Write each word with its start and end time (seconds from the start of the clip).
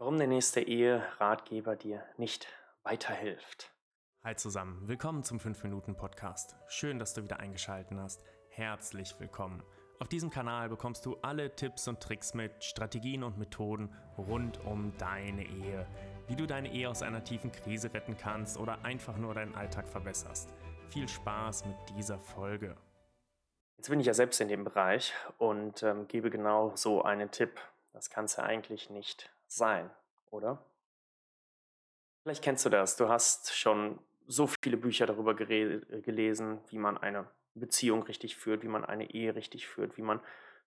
Warum 0.00 0.16
der 0.16 0.28
nächste 0.28 0.62
Ehe-Ratgeber 0.62 1.76
dir 1.76 2.02
nicht 2.16 2.48
weiterhilft. 2.84 3.70
Hi 4.24 4.34
zusammen, 4.34 4.88
willkommen 4.88 5.22
zum 5.24 5.36
5-Minuten-Podcast. 5.36 6.56
Schön, 6.68 6.98
dass 6.98 7.12
du 7.12 7.22
wieder 7.22 7.38
eingeschaltet 7.38 7.98
hast. 7.98 8.24
Herzlich 8.48 9.14
willkommen. 9.18 9.62
Auf 9.98 10.08
diesem 10.08 10.30
Kanal 10.30 10.70
bekommst 10.70 11.04
du 11.04 11.18
alle 11.20 11.54
Tipps 11.54 11.86
und 11.86 12.00
Tricks 12.00 12.32
mit, 12.32 12.64
Strategien 12.64 13.22
und 13.22 13.36
Methoden 13.36 13.94
rund 14.16 14.64
um 14.64 14.96
deine 14.96 15.44
Ehe. 15.44 15.86
Wie 16.28 16.34
du 16.34 16.46
deine 16.46 16.72
Ehe 16.72 16.88
aus 16.88 17.02
einer 17.02 17.22
tiefen 17.22 17.52
Krise 17.52 17.92
retten 17.92 18.16
kannst 18.16 18.56
oder 18.56 18.82
einfach 18.82 19.18
nur 19.18 19.34
deinen 19.34 19.54
Alltag 19.54 19.86
verbesserst. 19.86 20.48
Viel 20.88 21.08
Spaß 21.08 21.66
mit 21.66 21.76
dieser 21.90 22.18
Folge. 22.18 22.74
Jetzt 23.76 23.90
bin 23.90 24.00
ich 24.00 24.06
ja 24.06 24.14
selbst 24.14 24.40
in 24.40 24.48
dem 24.48 24.64
Bereich 24.64 25.12
und 25.36 25.82
ähm, 25.82 26.08
gebe 26.08 26.30
genau 26.30 26.74
so 26.74 27.02
einen 27.02 27.30
Tipp. 27.30 27.60
Das 27.92 28.08
kann 28.08 28.24
es 28.24 28.36
ja 28.36 28.44
eigentlich 28.44 28.88
nicht 28.88 29.30
sein, 29.50 29.90
oder? 30.30 30.64
Vielleicht 32.22 32.42
kennst 32.42 32.64
du 32.64 32.70
das. 32.70 32.96
Du 32.96 33.08
hast 33.08 33.54
schon 33.56 33.98
so 34.26 34.48
viele 34.62 34.76
Bücher 34.76 35.06
darüber 35.06 35.34
gelesen, 35.34 36.60
wie 36.68 36.78
man 36.78 36.98
eine 36.98 37.28
Beziehung 37.54 38.02
richtig 38.04 38.36
führt, 38.36 38.62
wie 38.62 38.68
man 38.68 38.84
eine 38.84 39.10
Ehe 39.10 39.34
richtig 39.34 39.66
führt, 39.66 39.96
wie 39.96 40.02
man 40.02 40.20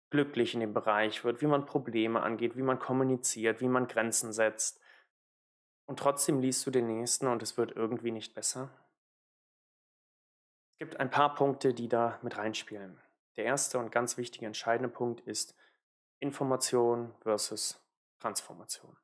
glücklich 0.09 0.53
in 0.53 0.59
dem 0.59 0.73
Bereich 0.73 1.23
wird, 1.23 1.41
wie 1.41 1.47
man 1.47 1.65
Probleme 1.65 2.21
angeht, 2.21 2.57
wie 2.57 2.61
man 2.61 2.79
kommuniziert, 2.79 3.61
wie 3.61 3.67
man 3.67 3.87
Grenzen 3.87 4.33
setzt. 4.33 4.81
Und 5.85 5.99
trotzdem 5.99 6.39
liest 6.39 6.65
du 6.65 6.71
den 6.71 6.87
nächsten 6.87 7.27
und 7.27 7.41
es 7.41 7.57
wird 7.57 7.71
irgendwie 7.71 8.11
nicht 8.11 8.35
besser. 8.35 8.69
Es 10.73 10.79
gibt 10.79 10.99
ein 10.99 11.09
paar 11.09 11.35
Punkte, 11.35 11.73
die 11.73 11.87
da 11.87 12.19
mit 12.21 12.37
reinspielen. 12.37 12.99
Der 13.37 13.45
erste 13.45 13.79
und 13.79 13.91
ganz 13.91 14.17
wichtige 14.17 14.45
entscheidende 14.45 14.89
Punkt 14.89 15.21
ist 15.21 15.55
Information 16.19 17.13
versus 17.21 17.82
Transformation. 18.23 18.95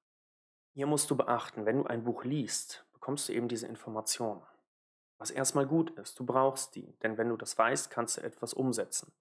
Hier 0.74 0.88
musst 0.88 1.12
du 1.12 1.18
beachten, 1.18 1.66
wenn 1.66 1.80
du 1.80 1.86
ein 1.86 2.06
Buch 2.06 2.24
liest, 2.24 2.86
bekommst 2.94 3.28
du 3.28 3.34
eben 3.34 3.50
diese 3.50 3.68
Information. 3.68 4.42
Was 5.18 5.30
erstmal 5.30 5.68
gut 5.68 5.92
ist, 6.00 6.18
du 6.20 6.26
brauchst 6.26 6.76
die, 6.76 6.98
denn 7.00 7.18
wenn 7.18 7.28
du 7.28 7.36
das 7.36 7.58
weißt, 7.58 7.92
kannst 7.92 8.16
du 8.16 8.22
etwas 8.22 8.54
umsetzen. 8.54 9.12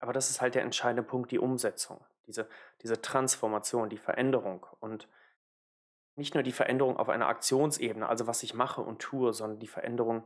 Aber 0.00 0.12
das 0.12 0.30
ist 0.30 0.40
halt 0.40 0.56
der 0.56 0.62
entscheidende 0.62 1.04
Punkt, 1.04 1.30
die 1.30 1.38
Umsetzung, 1.38 2.04
diese, 2.26 2.48
diese 2.82 3.00
Transformation, 3.00 3.88
die 3.88 3.98
Veränderung 3.98 4.66
und 4.80 5.06
nicht 6.16 6.34
nur 6.34 6.42
die 6.42 6.50
Veränderung 6.50 6.96
auf 6.96 7.08
einer 7.08 7.28
Aktionsebene, 7.28 8.08
also 8.08 8.26
was 8.26 8.42
ich 8.42 8.54
mache 8.54 8.80
und 8.80 9.00
tue, 9.00 9.32
sondern 9.32 9.60
die 9.60 9.68
Veränderung 9.68 10.24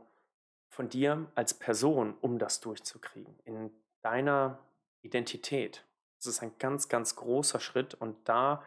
von 0.69 0.89
dir 0.89 1.29
als 1.35 1.53
Person, 1.53 2.17
um 2.21 2.39
das 2.39 2.59
durchzukriegen, 2.59 3.37
in 3.43 3.71
deiner 4.01 4.57
Identität. 5.03 5.85
Das 6.17 6.25
ist 6.25 6.41
ein 6.41 6.57
ganz, 6.57 6.89
ganz 6.89 7.15
großer 7.15 7.59
Schritt 7.59 7.93
und 7.93 8.17
da 8.27 8.63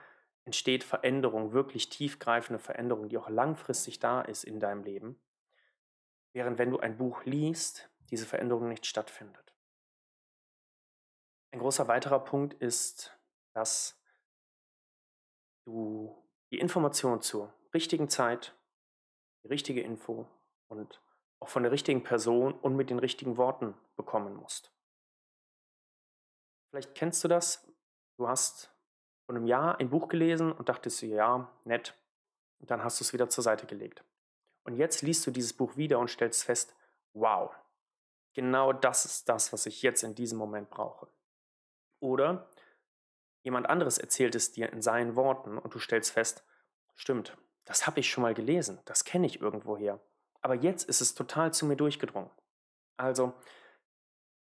entsteht 0.48 0.82
Veränderung, 0.82 1.52
wirklich 1.52 1.90
tiefgreifende 1.90 2.58
Veränderung, 2.58 3.10
die 3.10 3.18
auch 3.18 3.28
langfristig 3.28 3.98
da 3.98 4.22
ist 4.22 4.44
in 4.44 4.60
deinem 4.60 4.82
Leben, 4.82 5.20
während 6.32 6.56
wenn 6.56 6.70
du 6.70 6.78
ein 6.78 6.96
Buch 6.96 7.24
liest, 7.24 7.90
diese 8.08 8.24
Veränderung 8.24 8.66
nicht 8.70 8.86
stattfindet. 8.86 9.54
Ein 11.50 11.58
großer 11.58 11.86
weiterer 11.86 12.24
Punkt 12.24 12.54
ist, 12.54 13.14
dass 13.52 14.00
du 15.66 16.16
die 16.50 16.60
Information 16.60 17.20
zur 17.20 17.52
richtigen 17.74 18.08
Zeit, 18.08 18.56
die 19.44 19.48
richtige 19.48 19.82
Info 19.82 20.26
und 20.68 21.02
auch 21.40 21.50
von 21.50 21.62
der 21.62 21.72
richtigen 21.72 22.02
Person 22.02 22.54
und 22.54 22.74
mit 22.74 22.88
den 22.88 22.98
richtigen 22.98 23.36
Worten 23.36 23.74
bekommen 23.96 24.34
musst. 24.34 24.72
Vielleicht 26.70 26.94
kennst 26.94 27.22
du 27.22 27.28
das. 27.28 27.70
Du 28.16 28.26
hast 28.26 28.74
vor 29.28 29.36
einem 29.36 29.46
Jahr 29.46 29.78
ein 29.78 29.90
Buch 29.90 30.08
gelesen 30.08 30.52
und 30.52 30.70
dachtest 30.70 31.02
du, 31.02 31.06
ja, 31.06 31.52
nett. 31.64 31.94
Und 32.60 32.70
dann 32.70 32.82
hast 32.82 32.98
du 32.98 33.04
es 33.04 33.12
wieder 33.12 33.28
zur 33.28 33.44
Seite 33.44 33.66
gelegt. 33.66 34.02
Und 34.64 34.76
jetzt 34.76 35.02
liest 35.02 35.26
du 35.26 35.30
dieses 35.30 35.52
Buch 35.52 35.76
wieder 35.76 35.98
und 35.98 36.08
stellst 36.08 36.44
fest, 36.44 36.74
wow, 37.12 37.54
genau 38.32 38.72
das 38.72 39.04
ist 39.04 39.28
das, 39.28 39.52
was 39.52 39.66
ich 39.66 39.82
jetzt 39.82 40.02
in 40.02 40.14
diesem 40.14 40.38
Moment 40.38 40.70
brauche. 40.70 41.08
Oder 42.00 42.48
jemand 43.42 43.68
anderes 43.68 43.98
erzählt 43.98 44.34
es 44.34 44.50
dir 44.52 44.72
in 44.72 44.80
seinen 44.80 45.14
Worten 45.14 45.58
und 45.58 45.74
du 45.74 45.78
stellst 45.78 46.10
fest, 46.10 46.42
stimmt, 46.94 47.36
das 47.66 47.86
habe 47.86 48.00
ich 48.00 48.08
schon 48.08 48.22
mal 48.22 48.32
gelesen, 48.32 48.80
das 48.86 49.04
kenne 49.04 49.26
ich 49.26 49.42
irgendwoher. 49.42 50.00
Aber 50.40 50.54
jetzt 50.54 50.88
ist 50.88 51.02
es 51.02 51.14
total 51.14 51.52
zu 51.52 51.66
mir 51.66 51.76
durchgedrungen. 51.76 52.30
Also, 52.96 53.34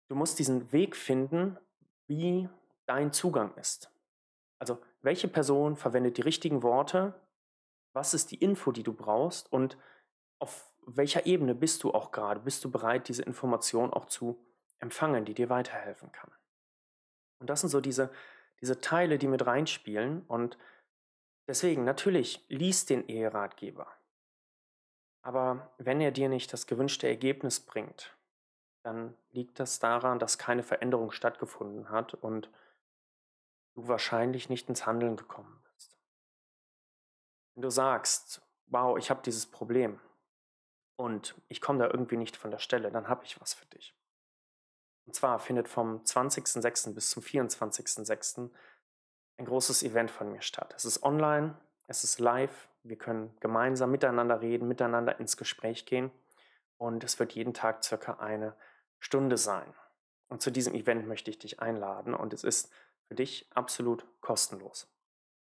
du 0.09 0.17
musst 0.17 0.41
diesen 0.41 0.73
Weg 0.73 0.97
finden, 0.97 1.61
wie 2.09 2.49
dein 2.87 3.13
Zugang 3.13 3.55
ist. 3.57 3.94
Also 4.65 4.81
welche 5.03 5.29
Person 5.29 5.77
verwendet 5.77 6.17
die 6.17 6.23
richtigen 6.23 6.63
Worte? 6.63 7.13
Was 7.93 8.15
ist 8.15 8.31
die 8.31 8.37
Info, 8.37 8.73
die 8.73 8.83
du 8.83 8.95
brauchst? 8.95 9.53
Und 9.53 9.77
auf 10.39 10.73
welcher 10.87 11.27
Ebene 11.27 11.55
bist 11.55 11.85
du 11.85 11.93
auch 11.93 12.13
gerade? 12.13 12.41
Bist 12.41 12.65
du 12.65 12.71
bereit, 12.71 13.09
diese 13.09 13.25
Information 13.25 13.93
auch 13.93 14.07
zu 14.07 14.43
empfangen, 14.79 15.27
die 15.27 15.35
dir 15.35 15.51
weiterhelfen 15.51 16.11
kann? 16.13 16.33
Und 17.41 17.51
das 17.51 17.61
sind 17.61 17.69
so 17.69 17.83
diese, 17.83 18.11
diese 18.63 18.81
Teile, 18.81 19.19
die 19.19 19.29
mit 19.29 19.45
reinspielen. 19.45 20.23
Und 20.29 20.57
deswegen, 21.47 21.85
natürlich, 21.85 22.43
lies 22.49 22.87
den 22.87 23.07
Eheratgeber. 23.07 23.93
Aber 25.21 25.75
wenn 25.77 26.01
er 26.01 26.11
dir 26.11 26.31
nicht 26.31 26.55
das 26.55 26.67
gewünschte 26.67 27.07
Ergebnis 27.07 27.61
bringt, 27.61 28.17
dann 28.83 29.15
liegt 29.31 29.61
das 29.61 29.79
daran, 29.79 30.19
dass 30.19 30.39
keine 30.39 30.63
Veränderung 30.63 31.11
stattgefunden 31.11 31.91
hat 31.91 32.15
und 32.15 32.49
du 33.75 33.89
wahrscheinlich 33.89 34.49
nicht 34.49 34.69
ins 34.69 34.87
Handeln 34.87 35.17
gekommen 35.17 35.61
bist. 35.73 35.97
Wenn 37.55 37.63
du 37.63 37.71
sagst, 37.71 38.43
wow, 38.67 38.97
ich 38.99 39.11
habe 39.11 39.23
dieses 39.23 39.47
Problem 39.47 40.01
und 40.97 41.35
ich 41.49 41.61
komme 41.61 41.79
da 41.81 41.87
irgendwie 41.87 42.17
nicht 42.17 42.37
von 42.37 42.51
der 42.51 42.59
Stelle, 42.59 42.91
dann 42.91 43.09
habe 43.09 43.25
ich 43.25 43.41
was 43.41 43.55
für 43.55 43.67
dich. 43.67 43.95
Und 45.07 45.15
zwar 45.15 45.39
findet 45.39 45.69
vom 45.69 46.03
20.06. 46.03 46.95
bis 46.95 47.11
zum 47.11 47.23
24.06. 47.23 48.51
ein 49.37 49.45
großes 49.45 49.83
Event 49.83 50.11
von 50.11 50.33
mir 50.33 50.41
statt. 50.41 50.73
Es 50.77 50.85
ist 50.85 51.03
online, 51.03 51.57
es 51.87 52.05
ist 52.05 52.21
live, 52.21 52.69
wir 52.83 52.97
können 52.97 53.37
gemeinsam 53.41 53.91
miteinander 53.91 54.41
reden, 54.41 54.69
miteinander 54.69 55.19
ins 55.21 55.37
Gespräch 55.37 55.85
gehen 55.85 56.11
und 56.79 57.05
es 57.05 57.19
wird 57.19 57.33
jeden 57.33 57.55
Tag 57.55 57.85
circa 57.85 58.15
eine 58.15 58.57
Stunde 58.99 59.37
sein. 59.37 59.75
Und 60.29 60.41
zu 60.41 60.51
diesem 60.51 60.75
Event 60.75 61.07
möchte 61.07 61.31
ich 61.31 61.39
dich 61.39 61.61
einladen 61.61 62.15
und 62.15 62.33
es 62.33 62.45
ist 62.45 62.73
für 63.15 63.23
dich 63.23 63.47
absolut 63.55 64.05
kostenlos. 64.21 64.89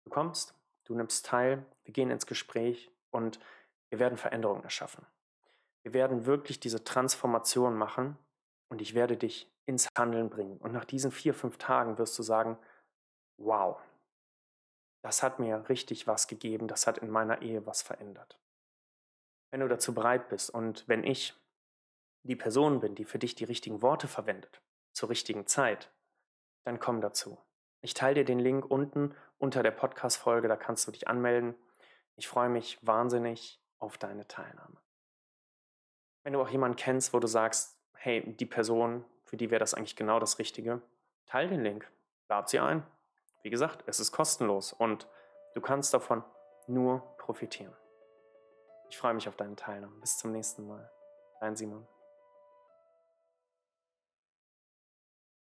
Du 0.06 0.10
kommst, 0.10 0.56
du 0.86 0.96
nimmst 0.96 1.26
teil, 1.26 1.66
wir 1.84 1.94
gehen 1.94 2.10
ins 2.10 2.26
Gespräch 2.26 2.90
und 3.12 3.38
wir 3.90 4.00
werden 4.00 4.18
Veränderungen 4.18 4.64
erschaffen. 4.64 5.06
Wir 5.84 5.92
werden 5.92 6.26
wirklich 6.26 6.62
diese 6.62 6.86
Transformation 6.86 7.76
machen 7.76 8.18
und 8.70 8.80
ich 8.80 8.94
werde 8.94 9.18
dich 9.18 9.52
ins 9.66 9.90
Handeln 9.98 10.30
bringen. 10.30 10.58
Und 10.60 10.72
nach 10.72 10.86
diesen 10.86 11.12
vier, 11.12 11.34
fünf 11.34 11.58
Tagen 11.58 11.98
wirst 11.98 12.18
du 12.18 12.24
sagen, 12.24 12.58
wow, 13.36 13.78
das 15.04 15.22
hat 15.22 15.40
mir 15.40 15.68
richtig 15.68 16.08
was 16.08 16.28
gegeben, 16.28 16.70
das 16.70 16.88
hat 16.88 17.00
in 17.00 17.10
meiner 17.10 17.42
Ehe 17.42 17.66
was 17.66 17.82
verändert. 17.82 18.40
Wenn 19.52 19.60
du 19.60 19.68
dazu 19.68 19.94
bereit 19.94 20.30
bist 20.30 20.50
und 20.50 20.88
wenn 20.88 21.04
ich 21.04 21.34
die 22.24 22.38
Person 22.38 22.80
bin, 22.80 22.96
die 22.96 23.04
für 23.04 23.20
dich 23.20 23.36
die 23.36 23.44
richtigen 23.44 23.82
Worte 23.82 24.08
verwendet, 24.08 24.62
zur 24.94 25.10
richtigen 25.10 25.46
Zeit, 25.46 25.92
dann 26.64 26.80
komm 26.80 27.02
dazu. 27.02 27.38
Ich 27.82 27.94
teile 27.94 28.16
dir 28.16 28.26
den 28.26 28.40
Link 28.40 28.70
unten 28.70 29.16
unter 29.38 29.64
der 29.64 29.72
Podcast-Folge, 29.72 30.48
da 30.48 30.58
kannst 30.58 30.88
du 30.88 30.92
dich 30.92 31.08
anmelden. 31.08 31.56
Ich 32.16 32.28
freue 32.28 32.50
mich 32.50 32.78
wahnsinnig 32.86 33.62
auf 33.80 33.98
deine 33.98 34.28
Teilnahme. 34.28 34.78
Wenn 36.24 36.34
du 36.34 36.42
auch 36.42 36.50
jemanden 36.50 36.76
kennst, 36.76 37.14
wo 37.14 37.20
du 37.20 37.28
sagst, 37.28 37.80
hey, 37.94 38.36
die 38.36 38.46
Person, 38.46 39.06
für 39.24 39.38
die 39.38 39.50
wäre 39.50 39.60
das 39.60 39.74
eigentlich 39.74 39.96
genau 39.96 40.20
das 40.20 40.40
Richtige, 40.40 40.82
teile 41.26 41.50
den 41.50 41.64
Link, 41.64 41.90
lad 42.28 42.50
sie 42.50 42.60
ein. 42.60 42.84
Wie 43.44 43.50
gesagt, 43.50 43.84
es 43.88 44.02
ist 44.02 44.12
kostenlos 44.12 44.74
und 44.74 45.08
du 45.54 45.62
kannst 45.62 45.94
davon 45.94 46.24
nur 46.68 47.16
profitieren. 47.18 47.74
Ich 48.90 48.98
freue 48.98 49.14
mich 49.14 49.30
auf 49.30 49.38
deine 49.38 49.56
Teilnahme. 49.56 49.96
Bis 50.02 50.18
zum 50.18 50.32
nächsten 50.32 50.68
Mal. 50.68 50.92
Dein 51.40 51.56
Simon. 51.56 51.88